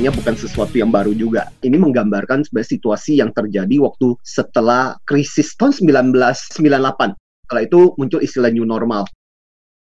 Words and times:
sebenarnya 0.00 0.16
bukan 0.16 0.36
sesuatu 0.40 0.74
yang 0.80 0.88
baru 0.88 1.12
juga. 1.12 1.52
Ini 1.60 1.76
menggambarkan 1.76 2.48
sebuah 2.48 2.64
situasi 2.64 3.20
yang 3.20 3.36
terjadi 3.36 3.84
waktu 3.84 4.16
setelah 4.24 4.96
krisis 5.04 5.52
tahun 5.60 5.76
1998. 5.76 7.20
Setelah 7.44 7.62
itu 7.68 7.92
muncul 8.00 8.24
istilah 8.24 8.48
new 8.48 8.64
normal. 8.64 9.04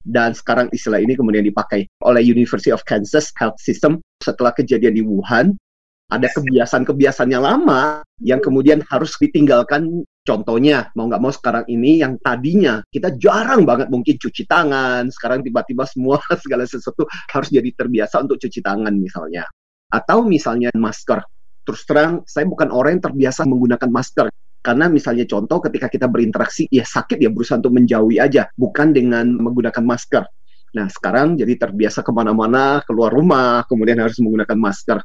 Dan 0.04 0.36
sekarang 0.36 0.68
istilah 0.76 1.00
ini 1.00 1.16
kemudian 1.16 1.48
dipakai 1.48 1.88
oleh 2.04 2.28
University 2.28 2.76
of 2.76 2.84
Kansas 2.84 3.32
Health 3.40 3.56
System 3.64 4.04
setelah 4.20 4.52
kejadian 4.52 5.00
di 5.00 5.04
Wuhan. 5.08 5.56
Ada 6.12 6.28
kebiasaan-kebiasaan 6.36 7.32
yang 7.32 7.48
lama 7.48 8.04
yang 8.20 8.44
kemudian 8.44 8.84
harus 8.92 9.16
ditinggalkan 9.16 10.04
Contohnya, 10.22 10.94
mau 10.94 11.10
nggak 11.10 11.18
mau 11.18 11.34
sekarang 11.34 11.66
ini 11.66 11.98
yang 11.98 12.14
tadinya 12.22 12.78
kita 12.94 13.10
jarang 13.18 13.66
banget 13.66 13.90
mungkin 13.90 14.22
cuci 14.22 14.46
tangan, 14.46 15.10
sekarang 15.10 15.42
tiba-tiba 15.42 15.82
semua 15.90 16.22
segala 16.46 16.62
sesuatu 16.70 17.10
harus 17.10 17.50
jadi 17.50 17.66
terbiasa 17.74 18.22
untuk 18.22 18.38
cuci 18.38 18.62
tangan 18.62 18.94
misalnya. 19.02 19.50
Atau 19.92 20.24
misalnya 20.24 20.72
masker. 20.72 21.20
Terus 21.68 21.82
terang, 21.86 22.24
saya 22.26 22.48
bukan 22.48 22.74
orang 22.74 22.98
yang 22.98 23.04
terbiasa 23.12 23.46
menggunakan 23.46 23.90
masker. 23.92 24.32
Karena 24.62 24.86
misalnya 24.88 25.26
contoh 25.26 25.58
ketika 25.62 25.90
kita 25.90 26.06
berinteraksi, 26.06 26.70
ya 26.70 26.86
sakit 26.86 27.18
ya 27.18 27.30
berusaha 27.34 27.58
untuk 27.58 27.74
menjauhi 27.76 28.22
aja, 28.22 28.50
bukan 28.58 28.94
dengan 28.94 29.38
menggunakan 29.38 29.82
masker. 29.82 30.24
Nah, 30.72 30.88
sekarang 30.88 31.36
jadi 31.36 31.58
terbiasa 31.60 32.06
ke 32.06 32.12
mana-mana, 32.16 32.80
keluar 32.88 33.12
rumah, 33.12 33.68
kemudian 33.68 34.00
harus 34.00 34.22
menggunakan 34.24 34.56
masker. 34.56 35.04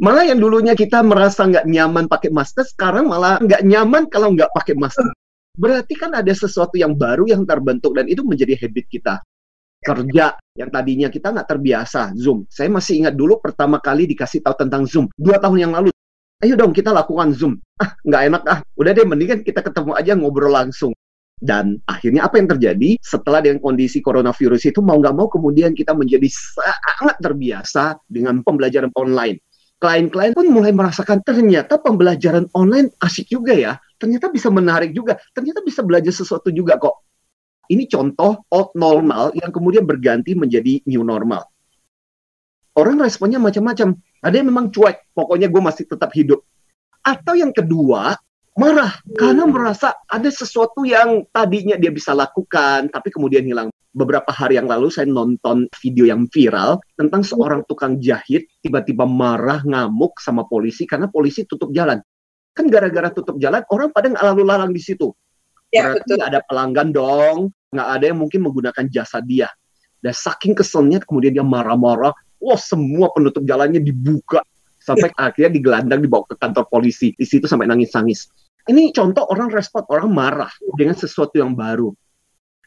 Malah 0.00 0.24
yang 0.32 0.40
dulunya 0.40 0.72
kita 0.72 1.04
merasa 1.04 1.44
nggak 1.44 1.68
nyaman 1.68 2.08
pakai 2.08 2.32
masker, 2.32 2.64
sekarang 2.64 3.04
malah 3.06 3.36
nggak 3.38 3.62
nyaman 3.68 4.08
kalau 4.08 4.32
nggak 4.32 4.48
pakai 4.56 4.74
masker. 4.74 5.12
Berarti 5.60 5.92
kan 5.92 6.16
ada 6.16 6.32
sesuatu 6.32 6.80
yang 6.80 6.96
baru 6.96 7.28
yang 7.28 7.44
terbentuk 7.44 7.92
dan 7.92 8.08
itu 8.08 8.24
menjadi 8.24 8.56
habit 8.56 8.86
kita. 8.88 9.20
Kerja 9.80 10.36
yang 10.60 10.68
tadinya 10.68 11.08
kita 11.08 11.32
nggak 11.32 11.48
terbiasa, 11.48 12.12
Zoom. 12.12 12.44
Saya 12.52 12.68
masih 12.68 13.00
ingat 13.00 13.16
dulu 13.16 13.40
pertama 13.40 13.80
kali 13.80 14.04
dikasih 14.04 14.44
tahu 14.44 14.52
tentang 14.60 14.84
Zoom, 14.84 15.08
dua 15.16 15.40
tahun 15.40 15.56
yang 15.56 15.72
lalu. 15.72 15.88
Ayo 16.44 16.52
dong 16.56 16.76
kita 16.76 16.92
lakukan 16.92 17.32
Zoom. 17.32 17.56
Ah, 17.80 17.96
nggak 18.04 18.22
enak 18.28 18.42
ah. 18.44 18.58
Udah 18.76 18.92
deh, 18.92 19.08
mendingan 19.08 19.40
kita 19.40 19.64
ketemu 19.64 19.96
aja 19.96 20.12
ngobrol 20.12 20.52
langsung. 20.52 20.92
Dan 21.40 21.80
akhirnya 21.88 22.28
apa 22.28 22.36
yang 22.36 22.52
terjadi 22.52 23.00
setelah 23.00 23.40
dengan 23.40 23.64
kondisi 23.64 24.04
coronavirus 24.04 24.68
itu 24.68 24.84
mau 24.84 25.00
nggak 25.00 25.16
mau 25.16 25.32
kemudian 25.32 25.72
kita 25.72 25.96
menjadi 25.96 26.28
sangat 26.28 27.16
terbiasa 27.24 27.96
dengan 28.04 28.44
pembelajaran 28.44 28.92
online 28.92 29.40
klien-klien 29.80 30.36
pun 30.36 30.44
mulai 30.52 30.76
merasakan 30.76 31.24
ternyata 31.24 31.80
pembelajaran 31.80 32.52
online 32.52 32.92
asik 33.00 33.32
juga 33.32 33.56
ya. 33.56 33.72
Ternyata 33.96 34.28
bisa 34.28 34.52
menarik 34.52 34.92
juga. 34.92 35.16
Ternyata 35.32 35.64
bisa 35.64 35.80
belajar 35.80 36.12
sesuatu 36.12 36.52
juga 36.52 36.76
kok. 36.76 37.09
Ini 37.70 37.86
contoh 37.86 38.42
old 38.50 38.74
normal 38.74 39.30
yang 39.38 39.54
kemudian 39.54 39.86
berganti 39.86 40.34
menjadi 40.34 40.82
new 40.90 41.06
normal. 41.06 41.46
Orang 42.74 42.98
responnya 42.98 43.38
macam-macam. 43.38 43.94
Ada 44.18 44.34
yang 44.42 44.50
memang 44.50 44.74
cuek, 44.74 45.14
pokoknya 45.14 45.46
gue 45.46 45.62
masih 45.62 45.86
tetap 45.86 46.10
hidup. 46.12 46.42
Atau 47.06 47.38
yang 47.38 47.54
kedua, 47.54 48.18
marah 48.58 48.92
karena 49.14 49.46
merasa 49.46 49.94
ada 50.10 50.28
sesuatu 50.28 50.82
yang 50.82 51.24
tadinya 51.30 51.78
dia 51.78 51.94
bisa 51.94 52.10
lakukan, 52.10 52.90
tapi 52.90 53.08
kemudian 53.14 53.46
hilang 53.46 53.70
beberapa 53.90 54.30
hari 54.30 54.58
yang 54.58 54.70
lalu 54.70 54.90
saya 54.90 55.06
nonton 55.10 55.66
video 55.82 56.06
yang 56.06 56.26
viral 56.30 56.78
tentang 56.94 57.26
seorang 57.26 57.66
tukang 57.66 57.98
jahit 57.98 58.46
tiba-tiba 58.62 59.02
marah 59.06 59.62
ngamuk 59.66 60.18
sama 60.22 60.46
polisi 60.46 60.86
karena 60.86 61.10
polisi 61.10 61.46
tutup 61.46 61.70
jalan. 61.74 61.98
Kan 62.50 62.66
gara-gara 62.66 63.10
tutup 63.14 63.38
jalan 63.38 63.62
orang 63.70 63.94
pada 63.94 64.10
nggak 64.10 64.24
lalu 64.34 64.42
lalang 64.46 64.70
di 64.74 64.82
situ. 64.82 65.10
Ya, 65.70 65.86
Berarti 65.94 66.18
betul. 66.18 66.26
ada 66.26 66.40
pelanggan 66.42 66.88
dong, 66.90 67.54
nggak 67.70 67.88
ada 67.98 68.04
yang 68.10 68.18
mungkin 68.18 68.40
menggunakan 68.42 68.84
jasa 68.90 69.22
dia. 69.22 69.46
Dan 70.00 70.10
saking 70.16 70.58
keselnya 70.58 70.98
kemudian 71.04 71.36
dia 71.36 71.46
marah-marah, 71.46 72.12
wah 72.42 72.58
semua 72.58 73.12
penutup 73.14 73.44
jalannya 73.46 73.78
dibuka 73.78 74.42
sampai 74.80 75.12
ya. 75.12 75.28
akhirnya 75.30 75.50
digelandang 75.54 76.00
dibawa 76.02 76.26
ke 76.26 76.34
kantor 76.40 76.66
polisi. 76.66 77.14
Di 77.14 77.24
situ 77.28 77.46
sampai 77.46 77.68
nangis-nangis. 77.68 78.32
Ini 78.66 78.92
contoh 78.92 79.24
orang 79.28 79.52
respon, 79.52 79.84
orang 79.88 80.10
marah 80.10 80.52
dengan 80.76 80.96
sesuatu 80.96 81.36
yang 81.36 81.54
baru. 81.54 81.92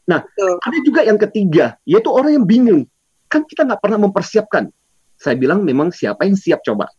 Nah, 0.10 0.24
Betul. 0.24 0.60
ada 0.60 0.78
juga 0.84 1.02
yang 1.06 1.20
ketiga, 1.20 1.66
yaitu 1.88 2.10
orang 2.12 2.42
yang 2.42 2.46
bingung. 2.48 2.84
Kan 3.30 3.48
kita 3.48 3.66
nggak 3.66 3.82
pernah 3.82 4.00
mempersiapkan. 4.02 4.70
Saya 5.18 5.36
bilang 5.40 5.64
memang 5.64 5.90
siapa 5.90 6.28
yang 6.28 6.36
siap 6.36 6.62
coba. 6.62 6.92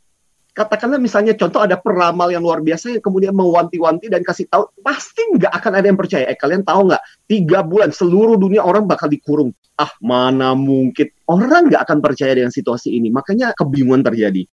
Katakanlah 0.54 1.02
misalnya 1.02 1.34
contoh 1.34 1.66
ada 1.66 1.74
peramal 1.74 2.30
yang 2.30 2.46
luar 2.46 2.62
biasa 2.62 2.94
yang 2.94 3.02
kemudian 3.02 3.34
mewanti-wanti 3.34 4.06
dan 4.06 4.22
kasih 4.22 4.46
tahu, 4.46 4.70
pasti 4.86 5.26
nggak 5.34 5.50
akan 5.50 5.72
ada 5.74 5.86
yang 5.90 5.98
percaya. 5.98 6.30
Eh 6.30 6.38
kalian 6.38 6.62
tahu 6.62 6.94
nggak, 6.94 7.02
tiga 7.26 7.66
bulan 7.66 7.90
seluruh 7.90 8.38
dunia 8.38 8.62
orang 8.62 8.86
bakal 8.86 9.10
dikurung. 9.10 9.50
Ah 9.74 9.90
mana 9.98 10.54
mungkin 10.54 11.10
orang 11.26 11.66
nggak 11.66 11.82
akan 11.90 11.98
percaya 11.98 12.38
dengan 12.38 12.54
situasi 12.54 12.94
ini. 12.94 13.10
Makanya 13.10 13.50
kebingungan 13.58 14.06
terjadi. 14.06 14.46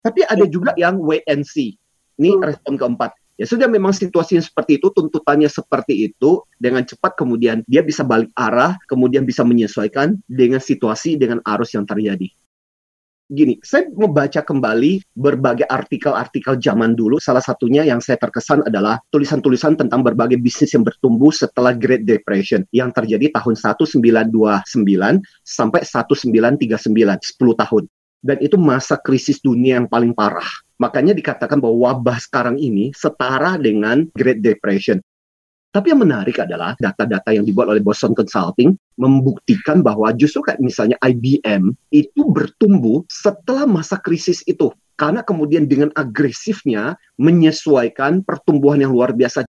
Tapi 0.00 0.20
ada 0.24 0.48
juga 0.48 0.72
yang 0.80 0.96
wait 0.96 1.28
and 1.28 1.44
see. 1.44 1.76
Ini 2.16 2.32
hmm. 2.32 2.42
respon 2.48 2.74
keempat 2.80 3.12
Ya 3.40 3.48
sudah 3.48 3.66
memang 3.66 3.96
situasinya 3.96 4.44
seperti 4.44 4.76
itu, 4.76 4.92
tuntutannya 4.92 5.48
seperti 5.48 6.12
itu, 6.12 6.44
dengan 6.60 6.84
cepat 6.84 7.16
kemudian 7.16 7.64
dia 7.64 7.80
bisa 7.80 8.04
balik 8.04 8.28
arah, 8.36 8.76
kemudian 8.86 9.24
bisa 9.24 9.40
menyesuaikan 9.42 10.20
dengan 10.28 10.60
situasi, 10.60 11.16
dengan 11.16 11.40
arus 11.42 11.72
yang 11.72 11.88
terjadi. 11.88 12.28
Gini, 13.32 13.56
saya 13.64 13.88
membaca 13.88 14.44
kembali 14.44 15.16
berbagai 15.16 15.64
artikel-artikel 15.64 16.60
zaman 16.60 16.92
dulu. 16.92 17.16
Salah 17.16 17.40
satunya 17.40 17.80
yang 17.80 18.04
saya 18.04 18.20
terkesan 18.20 18.68
adalah 18.68 19.00
tulisan-tulisan 19.08 19.80
tentang 19.80 20.04
berbagai 20.04 20.36
bisnis 20.36 20.76
yang 20.76 20.84
bertumbuh 20.84 21.32
setelah 21.32 21.72
Great 21.72 22.04
Depression 22.04 22.68
yang 22.76 22.92
terjadi 22.92 23.32
tahun 23.32 23.56
1929 23.56 24.68
sampai 25.40 25.80
1939, 25.80 26.60
10 26.60 27.62
tahun. 27.64 27.84
Dan 28.20 28.36
itu 28.44 28.60
masa 28.60 29.00
krisis 29.00 29.40
dunia 29.40 29.80
yang 29.80 29.88
paling 29.88 30.12
parah 30.12 30.46
Makanya 30.82 31.14
dikatakan 31.14 31.62
bahwa 31.62 31.94
wabah 31.94 32.18
sekarang 32.18 32.58
ini 32.58 32.90
setara 32.90 33.54
dengan 33.54 34.10
Great 34.18 34.42
Depression. 34.42 34.98
Tapi 35.72 35.88
yang 35.88 36.04
menarik 36.04 36.36
adalah 36.36 36.76
data-data 36.76 37.32
yang 37.32 37.48
dibuat 37.48 37.72
oleh 37.72 37.80
Boston 37.80 38.12
Consulting 38.12 38.76
membuktikan 39.00 39.80
bahwa 39.80 40.12
justru 40.12 40.44
kayak 40.44 40.60
misalnya 40.60 41.00
IBM 41.00 41.72
itu 41.88 42.28
bertumbuh 42.28 43.00
setelah 43.08 43.64
masa 43.64 43.96
krisis 43.96 44.44
itu. 44.44 44.68
Karena 45.00 45.24
kemudian 45.24 45.64
dengan 45.64 45.88
agresifnya 45.96 47.00
menyesuaikan 47.16 48.20
pertumbuhan 48.20 48.84
yang 48.84 48.92
luar 48.92 49.16
biasa. 49.16 49.48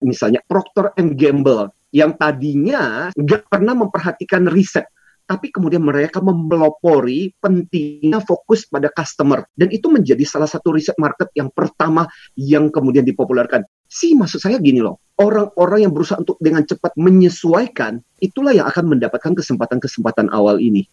Misalnya 0.00 0.40
Procter 0.48 0.96
Gamble 0.96 1.68
yang 1.92 2.16
tadinya 2.16 3.12
nggak 3.12 3.52
pernah 3.52 3.76
memperhatikan 3.76 4.48
riset 4.48 4.88
tapi 5.26 5.50
kemudian 5.50 5.82
mereka 5.82 6.22
mempelopori 6.22 7.34
pentingnya 7.42 8.22
fokus 8.22 8.70
pada 8.70 8.86
customer 8.94 9.42
dan 9.58 9.74
itu 9.74 9.90
menjadi 9.90 10.22
salah 10.22 10.46
satu 10.46 10.70
riset 10.70 10.94
market 11.02 11.34
yang 11.34 11.50
pertama 11.50 12.06
yang 12.38 12.70
kemudian 12.70 13.02
dipopulerkan. 13.02 13.66
Si 13.90 14.14
maksud 14.14 14.38
saya 14.38 14.62
gini 14.62 14.78
loh, 14.78 15.02
orang-orang 15.18 15.90
yang 15.90 15.92
berusaha 15.92 16.22
untuk 16.22 16.38
dengan 16.38 16.62
cepat 16.62 16.94
menyesuaikan 16.94 17.98
itulah 18.22 18.54
yang 18.54 18.70
akan 18.70 18.96
mendapatkan 18.96 19.34
kesempatan-kesempatan 19.34 20.30
awal 20.30 20.62
ini. 20.62 20.86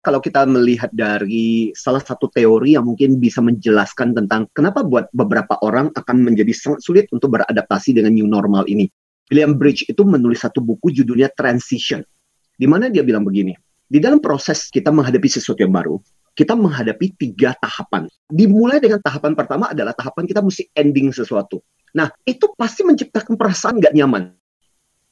Kalau 0.00 0.24
kita 0.24 0.48
melihat 0.48 0.88
dari 0.94 1.74
salah 1.76 2.00
satu 2.00 2.32
teori 2.32 2.80
yang 2.80 2.88
mungkin 2.88 3.20
bisa 3.20 3.44
menjelaskan 3.44 4.16
tentang 4.16 4.48
kenapa 4.56 4.80
buat 4.80 5.12
beberapa 5.12 5.60
orang 5.60 5.92
akan 5.92 6.16
menjadi 6.24 6.54
sangat 6.56 6.80
sulit 6.80 7.04
untuk 7.12 7.36
beradaptasi 7.36 7.92
dengan 7.92 8.16
new 8.16 8.24
normal 8.24 8.64
ini. 8.72 8.88
William 9.28 9.60
Bridge 9.60 9.84
itu 9.84 10.00
menulis 10.08 10.40
satu 10.40 10.64
buku 10.64 10.88
judulnya 10.96 11.28
Transition 11.36 12.00
di 12.58 12.66
mana 12.66 12.90
dia 12.90 13.06
bilang 13.06 13.22
begini, 13.22 13.54
di 13.86 14.02
dalam 14.02 14.18
proses 14.18 14.66
kita 14.68 14.90
menghadapi 14.90 15.30
sesuatu 15.30 15.62
yang 15.62 15.72
baru, 15.72 15.96
kita 16.34 16.58
menghadapi 16.58 17.14
tiga 17.14 17.54
tahapan. 17.58 18.10
Dimulai 18.28 18.82
dengan 18.82 18.98
tahapan 18.98 19.32
pertama 19.38 19.70
adalah 19.70 19.94
tahapan 19.94 20.26
kita 20.26 20.42
mesti 20.42 20.66
ending 20.74 21.14
sesuatu. 21.14 21.62
Nah, 21.96 22.10
itu 22.28 22.50
pasti 22.54 22.84
menciptakan 22.84 23.34
perasaan 23.34 23.80
nggak 23.80 23.94
nyaman. 23.96 24.34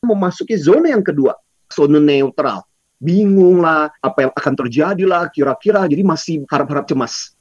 Memasuki 0.05 0.59
zona 0.61 0.93
yang 0.93 1.07
kedua, 1.07 1.35
zona 1.73 2.03
neutral. 2.03 2.67
Bingung 2.97 3.61
lah, 3.61 3.93
apa 4.01 4.29
yang 4.29 4.33
akan 4.33 4.55
terjadi 4.67 5.05
lah, 5.05 5.29
kira-kira. 5.33 5.85
Jadi 5.89 6.03
masih 6.05 6.35
harap-harap 6.49 6.87
cemas. 6.89 7.35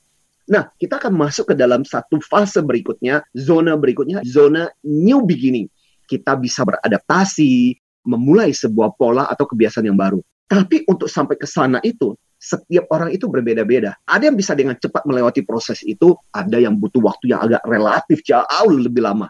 Nah, 0.46 0.70
kita 0.78 1.02
akan 1.02 1.14
masuk 1.14 1.54
ke 1.54 1.56
dalam 1.58 1.82
satu 1.82 2.22
fase 2.22 2.62
berikutnya, 2.62 3.26
zona 3.34 3.74
berikutnya, 3.74 4.22
zona 4.26 4.70
new 4.86 5.26
beginning. 5.26 5.66
Kita 6.06 6.38
bisa 6.38 6.62
beradaptasi, 6.62 7.82
memulai 8.06 8.54
sebuah 8.54 8.96
pola 8.96 9.26
atau 9.28 9.50
kebiasaan 9.50 9.90
yang 9.90 9.98
baru. 9.98 10.22
Tapi 10.46 10.86
untuk 10.86 11.10
sampai 11.10 11.42
ke 11.42 11.50
sana 11.50 11.82
itu, 11.82 12.14
setiap 12.38 12.86
orang 12.94 13.10
itu 13.10 13.26
berbeda-beda. 13.26 13.98
Ada 14.06 14.30
yang 14.30 14.38
bisa 14.38 14.54
dengan 14.54 14.78
cepat 14.78 15.04
melewati 15.10 15.42
proses 15.42 15.82
itu, 15.82 16.14
ada 16.30 16.62
yang 16.62 16.78
butuh 16.78 17.02
waktu 17.02 17.34
yang 17.34 17.42
agak 17.42 17.66
relatif 17.66 18.22
jauh 18.22 18.70
lebih 18.70 19.02
lama. 19.02 19.26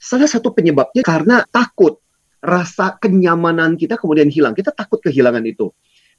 Salah 0.00 0.26
satu 0.26 0.50
penyebabnya 0.50 1.04
karena 1.04 1.44
takut. 1.52 2.00
Rasa 2.42 2.98
kenyamanan 2.98 3.78
kita 3.78 3.94
kemudian 3.94 4.26
hilang. 4.26 4.50
Kita 4.50 4.74
takut 4.74 4.98
kehilangan 4.98 5.46
itu. 5.46 5.70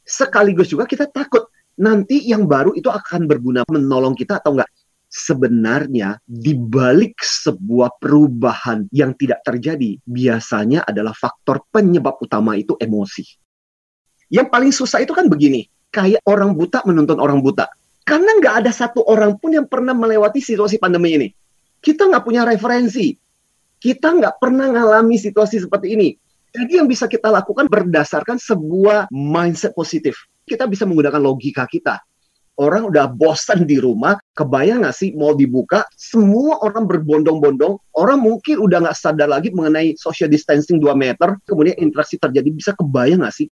Sekaligus 0.08 0.72
juga 0.72 0.88
kita 0.88 1.12
takut 1.12 1.52
nanti 1.76 2.24
yang 2.24 2.48
baru 2.48 2.72
itu 2.78 2.88
akan 2.88 3.26
berguna 3.26 3.66
menolong 3.68 4.14
kita 4.14 4.40
atau 4.40 4.56
enggak 4.56 4.70
sebenarnya 5.14 6.18
di 6.26 6.58
balik 6.58 7.22
sebuah 7.22 8.02
perubahan 8.02 8.90
yang 8.90 9.14
tidak 9.14 9.46
terjadi 9.46 10.02
biasanya 10.02 10.82
adalah 10.90 11.14
faktor 11.14 11.62
penyebab 11.70 12.18
utama 12.18 12.58
itu 12.58 12.74
emosi. 12.82 13.22
Yang 14.34 14.48
paling 14.50 14.74
susah 14.74 15.06
itu 15.06 15.14
kan 15.14 15.30
begini, 15.30 15.70
kayak 15.94 16.26
orang 16.26 16.58
buta 16.58 16.82
menuntun 16.90 17.22
orang 17.22 17.46
buta. 17.46 17.70
Karena 18.02 18.42
nggak 18.42 18.66
ada 18.66 18.72
satu 18.74 19.06
orang 19.06 19.38
pun 19.38 19.54
yang 19.54 19.70
pernah 19.70 19.94
melewati 19.94 20.42
situasi 20.42 20.82
pandemi 20.82 21.14
ini. 21.14 21.30
Kita 21.78 22.10
nggak 22.10 22.26
punya 22.26 22.42
referensi. 22.42 23.14
Kita 23.78 24.18
nggak 24.18 24.42
pernah 24.42 24.74
mengalami 24.74 25.22
situasi 25.22 25.62
seperti 25.62 25.94
ini. 25.94 26.10
Jadi 26.50 26.82
yang 26.82 26.90
bisa 26.90 27.06
kita 27.06 27.30
lakukan 27.30 27.70
berdasarkan 27.70 28.42
sebuah 28.42 29.14
mindset 29.14 29.78
positif. 29.78 30.18
Kita 30.44 30.66
bisa 30.66 30.90
menggunakan 30.90 31.22
logika 31.22 31.70
kita. 31.70 32.02
Orang 32.54 32.94
udah 32.94 33.10
bosan 33.10 33.66
di 33.66 33.82
rumah, 33.82 34.22
kebayang 34.38 34.86
nggak 34.86 34.94
sih 34.94 35.10
mau 35.18 35.34
dibuka, 35.34 35.82
semua 35.98 36.62
orang 36.62 36.86
berbondong-bondong, 36.86 37.82
orang 37.98 38.22
mungkin 38.22 38.62
udah 38.62 38.86
nggak 38.86 38.98
sadar 38.98 39.26
lagi 39.26 39.50
mengenai 39.50 39.98
social 39.98 40.30
distancing 40.30 40.78
2 40.78 40.94
meter, 40.94 41.34
kemudian 41.50 41.74
interaksi 41.82 42.22
terjadi, 42.22 42.50
bisa 42.54 42.78
kebayang 42.78 43.26
nggak 43.26 43.34
sih 43.34 43.50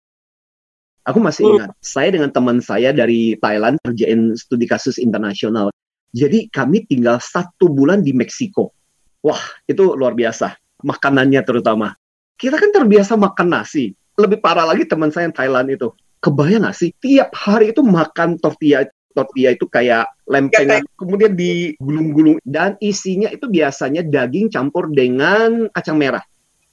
Aku 1.05 1.21
masih 1.21 1.45
hmm. 1.45 1.53
ingat, 1.53 1.69
saya 1.85 2.09
dengan 2.09 2.33
teman 2.33 2.57
saya 2.65 2.89
dari 2.89 3.37
Thailand 3.37 3.77
kerjain 3.85 4.33
studi 4.33 4.65
kasus 4.65 4.97
internasional. 4.97 5.69
Jadi 6.17 6.49
kami 6.49 6.89
tinggal 6.89 7.21
satu 7.21 7.69
bulan 7.69 8.01
di 8.01 8.09
Meksiko. 8.09 8.73
Wah, 9.21 9.41
itu 9.69 9.93
luar 9.93 10.17
biasa. 10.17 10.57
Makanannya 10.81 11.45
terutama. 11.45 11.93
Kita 12.33 12.57
kan 12.57 12.73
terbiasa 12.73 13.13
makan 13.21 13.47
nasi. 13.53 13.93
Lebih 14.17 14.41
parah 14.41 14.65
lagi 14.65 14.89
teman 14.89 15.13
saya 15.13 15.29
yang 15.29 15.35
Thailand 15.37 15.67
itu. 15.69 15.93
Kebayang 16.25 16.65
nggak 16.65 16.73
sih? 16.73 16.89
Tiap 16.97 17.29
hari 17.37 17.69
itu 17.69 17.85
makan 17.85 18.41
tortilla. 18.41 18.89
Tortilla 19.15 19.55
itu 19.55 19.63
kayak 19.69 20.11
lempengan, 20.27 20.83
ya, 20.83 20.91
kemudian 20.99 21.37
digulung-gulung. 21.37 22.41
Dan 22.43 22.75
isinya 22.83 23.31
itu 23.31 23.47
biasanya 23.47 24.03
daging 24.03 24.51
campur 24.51 24.91
dengan 24.91 25.69
kacang 25.71 25.95
merah. 25.95 26.25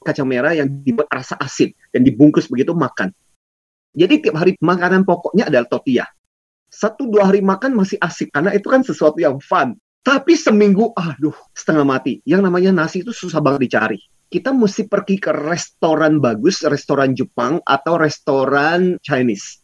Kacang 0.03 0.27
merah 0.27 0.51
yang 0.51 0.67
dibuat 0.83 1.07
rasa 1.07 1.39
asin. 1.39 1.71
Dan 1.95 2.03
dibungkus 2.03 2.51
begitu 2.51 2.75
makan 2.75 3.15
jadi 3.93 4.25
tiap 4.25 4.41
hari 4.41 4.57
makanan 4.57 5.05
pokoknya 5.05 5.53
adalah 5.53 5.69
tortilla. 5.69 6.09
Satu 6.73 7.05
dua 7.05 7.29
hari 7.29 7.45
makan 7.45 7.77
masih 7.77 8.01
asik 8.01 8.33
karena 8.33 8.57
itu 8.57 8.65
kan 8.73 8.81
sesuatu 8.81 9.21
yang 9.21 9.37
fun. 9.45 9.77
Tapi 10.03 10.35
seminggu, 10.35 10.91
aduh, 10.99 11.37
setengah 11.55 11.87
mati. 11.87 12.19
Yang 12.27 12.43
namanya 12.49 12.71
nasi 12.75 13.07
itu 13.07 13.15
susah 13.15 13.39
banget 13.39 13.71
dicari. 13.71 14.01
Kita 14.33 14.49
mesti 14.49 14.89
pergi 14.89 15.21
ke 15.21 15.29
restoran 15.29 16.17
bagus, 16.17 16.65
restoran 16.65 17.13
Jepang 17.13 17.61
atau 17.69 18.01
restoran 18.01 18.97
Chinese. 19.05 19.61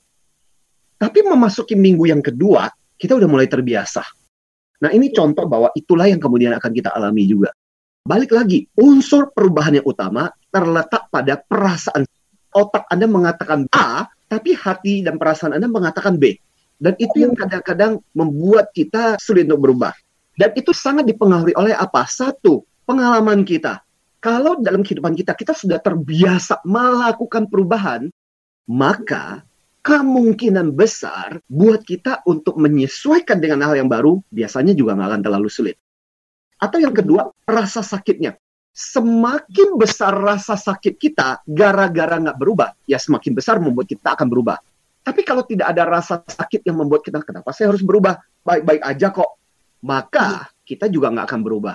Tapi 1.00 1.24
memasuki 1.24 1.72
minggu 1.72 2.04
yang 2.04 2.20
kedua, 2.20 2.68
kita 3.00 3.16
udah 3.16 3.24
mulai 3.24 3.48
terbiasa. 3.48 4.04
Nah 4.84 4.92
ini 4.92 5.08
contoh 5.08 5.48
bahwa 5.48 5.72
itulah 5.72 6.04
yang 6.04 6.20
kemudian 6.20 6.52
akan 6.52 6.68
kita 6.76 6.92
alami 6.92 7.24
juga. 7.24 7.48
Balik 8.04 8.36
lagi, 8.36 8.68
unsur 8.76 9.32
perubahan 9.32 9.80
yang 9.80 9.88
utama 9.88 10.28
terletak 10.52 11.08
pada 11.08 11.40
perasaan. 11.40 12.04
Otak 12.52 12.84
Anda 12.92 13.08
mengatakan 13.08 13.72
A, 13.72 14.04
tapi 14.28 14.52
hati 14.52 15.00
dan 15.00 15.16
perasaan 15.16 15.56
Anda 15.56 15.72
mengatakan 15.72 16.20
B. 16.20 16.36
Dan 16.76 16.92
itu 17.00 17.24
yang 17.24 17.32
kadang-kadang 17.32 18.04
membuat 18.12 18.68
kita 18.76 19.16
sulit 19.16 19.48
untuk 19.48 19.64
berubah. 19.64 19.96
Dan 20.36 20.52
itu 20.60 20.76
sangat 20.76 21.08
dipengaruhi 21.08 21.56
oleh 21.56 21.72
apa? 21.72 22.04
Satu, 22.04 22.68
pengalaman 22.84 23.48
kita. 23.48 23.80
Kalau 24.18 24.58
dalam 24.58 24.82
kehidupan 24.82 25.14
kita, 25.14 25.32
kita 25.38 25.54
sudah 25.54 25.78
terbiasa 25.78 26.66
melakukan 26.66 27.46
perubahan, 27.46 28.10
maka 28.66 29.46
kemungkinan 29.86 30.74
besar 30.74 31.38
buat 31.46 31.86
kita 31.86 32.26
untuk 32.26 32.58
menyesuaikan 32.58 33.38
dengan 33.38 33.62
hal 33.70 33.78
yang 33.78 33.88
baru, 33.88 34.18
biasanya 34.34 34.74
juga 34.74 34.98
nggak 34.98 35.08
akan 35.14 35.22
terlalu 35.22 35.48
sulit. 35.48 35.76
Atau 36.58 36.82
yang 36.82 36.90
kedua, 36.90 37.30
rasa 37.46 37.86
sakitnya 37.86 38.34
semakin 38.78 39.74
besar 39.74 40.14
rasa 40.14 40.54
sakit 40.54 40.94
kita 41.02 41.42
gara-gara 41.42 42.14
nggak 42.14 42.38
berubah, 42.38 42.78
ya 42.86 42.94
semakin 42.94 43.34
besar 43.34 43.58
membuat 43.58 43.90
kita 43.90 44.14
akan 44.14 44.30
berubah. 44.30 44.62
Tapi 45.02 45.26
kalau 45.26 45.42
tidak 45.42 45.74
ada 45.74 45.82
rasa 45.82 46.22
sakit 46.22 46.62
yang 46.62 46.78
membuat 46.78 47.02
kita, 47.02 47.18
kenapa 47.26 47.50
saya 47.50 47.74
harus 47.74 47.82
berubah? 47.82 48.22
Baik-baik 48.46 48.82
aja 48.86 49.10
kok. 49.10 49.34
Maka 49.82 50.46
kita 50.62 50.86
juga 50.86 51.10
nggak 51.10 51.26
akan 51.26 51.40
berubah. 51.42 51.74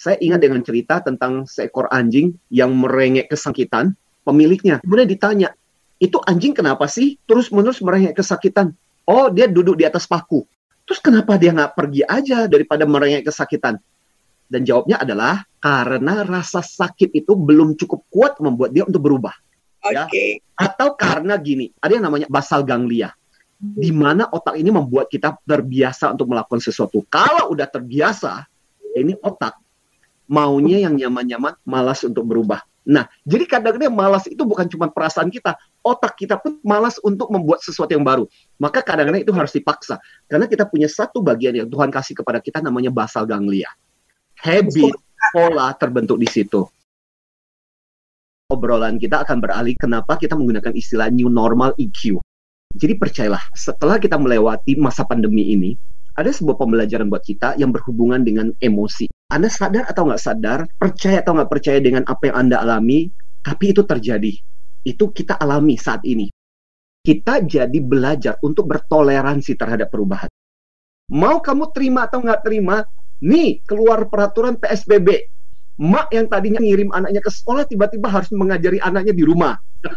Saya 0.00 0.16
ingat 0.16 0.40
dengan 0.40 0.64
cerita 0.64 1.04
tentang 1.04 1.44
seekor 1.44 1.84
anjing 1.92 2.32
yang 2.48 2.72
merengek 2.72 3.28
kesakitan, 3.28 3.92
pemiliknya. 4.24 4.80
Kemudian 4.80 5.04
ditanya, 5.04 5.52
itu 6.00 6.16
anjing 6.24 6.56
kenapa 6.56 6.88
sih 6.88 7.20
terus-menerus 7.28 7.84
merengek 7.84 8.16
kesakitan? 8.16 8.72
Oh, 9.04 9.28
dia 9.28 9.44
duduk 9.44 9.76
di 9.76 9.84
atas 9.84 10.08
paku. 10.08 10.48
Terus 10.88 11.04
kenapa 11.04 11.36
dia 11.36 11.52
nggak 11.52 11.76
pergi 11.76 12.00
aja 12.08 12.48
daripada 12.48 12.88
merengek 12.88 13.28
kesakitan? 13.28 13.76
Dan 14.48 14.64
jawabnya 14.64 15.04
adalah 15.04 15.44
karena 15.60 16.24
rasa 16.24 16.64
sakit 16.64 17.12
itu 17.20 17.36
belum 17.36 17.76
cukup 17.76 18.00
kuat 18.08 18.40
membuat 18.40 18.72
dia 18.72 18.88
untuk 18.88 19.04
berubah. 19.04 19.36
Ya. 19.84 20.08
Okay. 20.08 20.40
Atau 20.56 20.96
karena 20.96 21.36
gini, 21.36 21.76
ada 21.76 21.92
yang 21.92 22.08
namanya 22.08 22.24
basal 22.32 22.64
ganglia. 22.64 23.12
Di 23.60 23.92
mana 23.92 24.32
otak 24.32 24.56
ini 24.56 24.72
membuat 24.72 25.12
kita 25.12 25.36
terbiasa 25.44 26.16
untuk 26.16 26.32
melakukan 26.32 26.64
sesuatu. 26.64 27.04
Kalau 27.12 27.52
udah 27.52 27.68
terbiasa, 27.68 28.48
ini 28.96 29.12
otak 29.20 29.60
maunya 30.30 30.86
yang 30.86 30.94
nyaman-nyaman, 30.94 31.58
malas 31.66 32.06
untuk 32.06 32.22
berubah. 32.30 32.62
Nah, 32.86 33.10
jadi 33.26 33.44
kadang-kadang 33.44 33.92
malas 33.92 34.24
itu 34.30 34.40
bukan 34.46 34.70
cuma 34.70 34.88
perasaan 34.88 35.28
kita, 35.28 35.58
otak 35.82 36.16
kita 36.16 36.38
pun 36.38 36.62
malas 36.62 36.96
untuk 37.02 37.28
membuat 37.28 37.60
sesuatu 37.60 37.90
yang 37.90 38.06
baru. 38.06 38.24
Maka 38.56 38.80
kadang-kadang 38.80 39.26
itu 39.26 39.34
harus 39.34 39.52
dipaksa. 39.52 39.98
Karena 40.30 40.46
kita 40.46 40.64
punya 40.70 40.88
satu 40.88 41.20
bagian 41.20 41.58
yang 41.58 41.68
Tuhan 41.68 41.90
kasih 41.92 42.14
kepada 42.22 42.38
kita 42.38 42.62
namanya 42.62 42.88
basal 42.88 43.26
ganglia 43.26 43.68
habit, 44.40 44.96
pola 45.32 45.72
terbentuk 45.76 46.16
di 46.16 46.28
situ. 46.28 46.64
Obrolan 48.50 48.98
kita 48.98 49.22
akan 49.22 49.38
beralih 49.38 49.78
kenapa 49.78 50.18
kita 50.18 50.34
menggunakan 50.34 50.74
istilah 50.74 51.06
new 51.12 51.30
normal 51.30 51.70
EQ. 51.78 52.18
Jadi 52.74 52.98
percayalah, 52.98 53.42
setelah 53.54 53.98
kita 53.98 54.18
melewati 54.18 54.78
masa 54.78 55.06
pandemi 55.06 55.54
ini, 55.54 55.74
ada 56.20 56.30
sebuah 56.30 56.60
pembelajaran 56.60 57.08
buat 57.08 57.24
kita 57.24 57.56
yang 57.56 57.72
berhubungan 57.72 58.20
dengan 58.20 58.52
emosi. 58.60 59.08
Anda 59.32 59.48
sadar 59.48 59.88
atau 59.88 60.06
nggak 60.06 60.22
sadar, 60.22 60.68
percaya 60.76 61.24
atau 61.24 61.32
nggak 61.34 61.50
percaya 61.50 61.78
dengan 61.80 62.04
apa 62.04 62.28
yang 62.28 62.36
Anda 62.46 62.60
alami, 62.60 63.08
tapi 63.40 63.72
itu 63.72 63.82
terjadi. 63.88 64.32
Itu 64.84 65.10
kita 65.10 65.40
alami 65.40 65.80
saat 65.80 66.04
ini. 66.04 66.28
Kita 67.00 67.40
jadi 67.40 67.78
belajar 67.80 68.36
untuk 68.44 68.68
bertoleransi 68.68 69.56
terhadap 69.56 69.88
perubahan. 69.88 70.28
Mau 71.16 71.40
kamu 71.40 71.72
terima 71.72 72.06
atau 72.06 72.20
nggak 72.20 72.44
terima, 72.44 72.84
Nih, 73.20 73.60
keluar 73.68 74.08
peraturan 74.08 74.56
PSBB. 74.56 75.28
Mak 75.80 76.12
yang 76.12 76.28
tadinya 76.28 76.60
ngirim 76.60 76.92
anaknya 76.92 77.24
ke 77.24 77.32
sekolah 77.32 77.64
tiba-tiba 77.64 78.12
harus 78.12 78.28
mengajari 78.36 78.76
anaknya 78.84 79.16
di 79.16 79.24
rumah. 79.24 79.56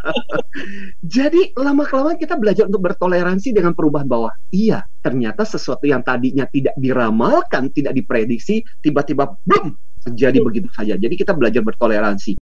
Jadi 1.03 1.51
lama-kelamaan 1.59 2.15
kita 2.15 2.39
belajar 2.39 2.71
untuk 2.71 2.87
bertoleransi 2.87 3.51
dengan 3.51 3.75
perubahan 3.75 4.07
bawah. 4.07 4.31
Iya, 4.47 4.87
ternyata 5.03 5.43
sesuatu 5.43 5.83
yang 5.83 5.99
tadinya 5.99 6.47
tidak 6.47 6.71
diramalkan, 6.79 7.67
tidak 7.75 7.99
diprediksi, 7.99 8.63
tiba-tiba 8.79 9.35
boom 9.43 9.75
terjadi 10.07 10.39
begitu 10.39 10.71
saja. 10.71 10.95
Jadi 10.95 11.19
kita 11.19 11.35
belajar 11.35 11.59
bertoleransi. 11.59 12.39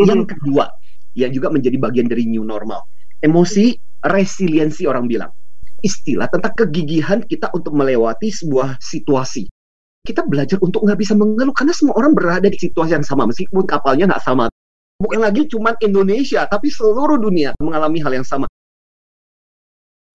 Yang 0.00 0.32
kedua, 0.32 0.72
yang 1.12 1.36
juga 1.36 1.52
menjadi 1.52 1.76
bagian 1.76 2.08
dari 2.08 2.24
new 2.24 2.40
normal. 2.40 2.88
Emosi, 3.20 3.76
resiliensi 4.00 4.88
orang 4.88 5.04
bilang. 5.04 5.28
Istilah 5.84 6.32
tentang 6.32 6.56
kegigihan 6.56 7.20
kita 7.20 7.52
untuk 7.52 7.76
melewati 7.76 8.32
sebuah 8.32 8.80
situasi 8.80 9.44
kita 10.06 10.22
belajar 10.22 10.62
untuk 10.62 10.86
nggak 10.86 11.02
bisa 11.02 11.18
mengeluh 11.18 11.50
karena 11.50 11.74
semua 11.74 11.98
orang 11.98 12.14
berada 12.14 12.46
di 12.46 12.54
situasi 12.54 12.94
yang 12.94 13.02
sama 13.02 13.26
meskipun 13.26 13.66
kapalnya 13.66 14.06
nggak 14.06 14.22
sama. 14.22 14.46
Bukan 14.96 15.20
lagi 15.20 15.44
cuma 15.50 15.76
Indonesia, 15.82 16.46
tapi 16.48 16.72
seluruh 16.72 17.20
dunia 17.20 17.52
mengalami 17.60 18.00
hal 18.00 18.16
yang 18.16 18.24
sama. 18.24 18.48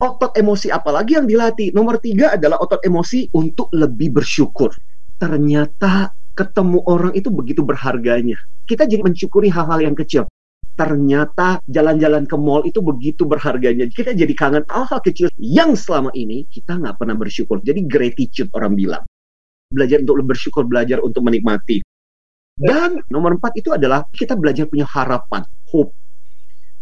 Otot 0.01 0.33
emosi 0.33 0.73
apalagi 0.73 1.21
yang 1.21 1.29
dilatih? 1.29 1.69
Nomor 1.77 2.01
tiga 2.01 2.33
adalah 2.33 2.57
otot 2.57 2.81
emosi 2.81 3.29
untuk 3.37 3.69
lebih 3.69 4.17
bersyukur. 4.17 4.73
Ternyata 5.21 6.09
ketemu 6.33 6.81
orang 6.89 7.13
itu 7.13 7.29
begitu 7.29 7.61
berharganya. 7.61 8.41
Kita 8.65 8.89
jadi 8.89 9.05
mensyukuri 9.05 9.53
hal-hal 9.53 9.85
yang 9.85 9.93
kecil. 9.93 10.25
Ternyata 10.73 11.61
jalan-jalan 11.69 12.25
ke 12.25 12.33
mall 12.33 12.65
itu 12.65 12.81
begitu 12.81 13.29
berharganya. 13.29 13.85
Kita 13.85 14.17
jadi 14.17 14.33
kangen 14.33 14.65
hal-hal 14.65 14.97
kecil 15.05 15.29
yang 15.37 15.77
selama 15.77 16.09
ini 16.17 16.49
kita 16.49 16.81
nggak 16.81 16.97
pernah 16.97 17.13
bersyukur. 17.13 17.61
Jadi 17.61 17.85
gratitude 17.85 18.49
orang 18.57 18.73
bilang 18.73 19.05
belajar 19.71 20.03
untuk 20.03 20.19
bersyukur, 20.27 20.67
belajar 20.67 20.99
untuk 21.01 21.23
menikmati. 21.23 21.81
Dan 22.59 23.01
nomor 23.09 23.39
empat 23.39 23.57
itu 23.57 23.73
adalah 23.73 24.05
kita 24.11 24.37
belajar 24.37 24.67
punya 24.67 24.85
harapan, 24.85 25.41
hope. 25.71 25.95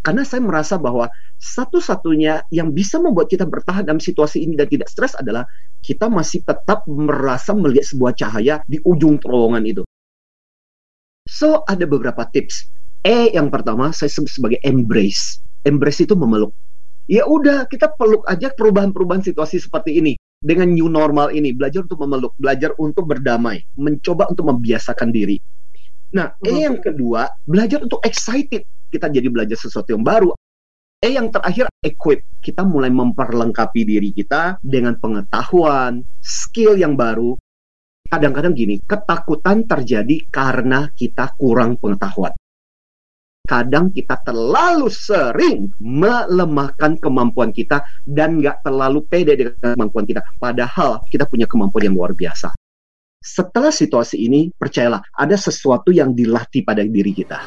Karena 0.00 0.24
saya 0.24 0.40
merasa 0.40 0.80
bahwa 0.80 1.08
satu-satunya 1.40 2.48
yang 2.52 2.72
bisa 2.72 2.96
membuat 3.00 3.28
kita 3.28 3.44
bertahan 3.44 3.84
dalam 3.84 4.00
situasi 4.00 4.44
ini 4.44 4.56
dan 4.56 4.68
tidak 4.68 4.88
stres 4.88 5.12
adalah 5.16 5.44
kita 5.84 6.08
masih 6.08 6.40
tetap 6.44 6.84
merasa 6.88 7.52
melihat 7.52 7.84
sebuah 7.88 8.12
cahaya 8.16 8.60
di 8.64 8.80
ujung 8.84 9.20
terowongan 9.20 9.64
itu. 9.64 9.82
So, 11.28 11.62
ada 11.68 11.84
beberapa 11.84 12.24
tips. 12.32 12.68
E 13.00 13.32
yang 13.32 13.48
pertama 13.48 13.92
saya 13.92 14.12
sebut 14.12 14.32
sebagai 14.32 14.60
embrace. 14.64 15.40
Embrace 15.64 16.04
itu 16.04 16.16
memeluk. 16.16 16.52
Ya 17.08 17.28
udah, 17.28 17.68
kita 17.68 17.92
peluk 17.96 18.24
aja 18.28 18.52
perubahan-perubahan 18.52 19.24
situasi 19.24 19.60
seperti 19.60 20.00
ini 20.00 20.12
dengan 20.40 20.72
new 20.72 20.88
normal 20.88 21.36
ini 21.36 21.52
belajar 21.52 21.84
untuk 21.84 22.00
memeluk, 22.00 22.32
belajar 22.40 22.72
untuk 22.80 23.04
berdamai, 23.04 23.60
mencoba 23.76 24.26
untuk 24.32 24.48
membiasakan 24.48 25.12
diri. 25.12 25.36
Nah, 26.16 26.34
E 26.42 26.66
yang 26.66 26.80
kedua, 26.80 27.28
belajar 27.46 27.84
untuk 27.84 28.02
excited. 28.02 28.66
Kita 28.90 29.06
jadi 29.06 29.30
belajar 29.30 29.54
sesuatu 29.54 29.94
yang 29.94 30.02
baru. 30.02 30.34
E 30.98 31.08
yang 31.12 31.30
terakhir, 31.30 31.70
equip. 31.84 32.24
Kita 32.40 32.66
mulai 32.66 32.90
memperlengkapi 32.90 33.80
diri 33.84 34.10
kita 34.10 34.58
dengan 34.64 34.98
pengetahuan, 34.98 36.02
skill 36.18 36.74
yang 36.74 36.98
baru. 36.98 37.36
Kadang-kadang 38.10 38.56
gini, 38.56 38.82
ketakutan 38.82 39.68
terjadi 39.70 40.26
karena 40.34 40.90
kita 40.90 41.30
kurang 41.38 41.78
pengetahuan. 41.78 42.34
Kadang 43.50 43.90
kita 43.90 44.14
terlalu 44.22 44.86
sering 44.86 45.74
melemahkan 45.82 46.94
kemampuan 47.02 47.50
kita 47.50 47.82
dan 48.06 48.38
nggak 48.38 48.62
terlalu 48.62 49.02
pede 49.10 49.34
dengan 49.34 49.74
kemampuan 49.74 50.06
kita. 50.06 50.22
Padahal 50.38 51.02
kita 51.10 51.26
punya 51.26 51.50
kemampuan 51.50 51.90
yang 51.90 51.98
luar 51.98 52.14
biasa. 52.14 52.54
Setelah 53.18 53.74
situasi 53.74 54.22
ini, 54.22 54.54
percayalah, 54.54 55.02
ada 55.18 55.34
sesuatu 55.34 55.90
yang 55.90 56.14
dilatih 56.14 56.62
pada 56.62 56.86
diri 56.86 57.10
kita 57.10 57.42